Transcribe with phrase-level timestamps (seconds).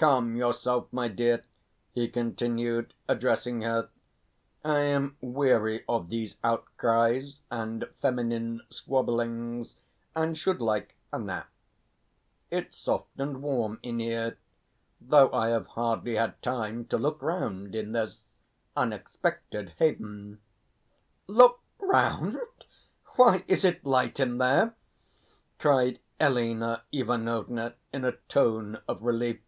[0.00, 1.44] Calm yourself, my dear,"
[1.92, 3.88] he continued, addressing her.
[4.64, 9.74] "I am weary of these outcries and feminine squabblings,
[10.14, 11.48] and should like a nap.
[12.48, 14.38] It's soft and warm in here,
[15.00, 18.22] though I have hardly had time to look round in this
[18.76, 20.38] unexpected haven."
[21.26, 22.38] "Look round!
[23.16, 24.76] Why, is it light in there?"
[25.58, 29.40] cried Elena Ivanovna in a tone of relief.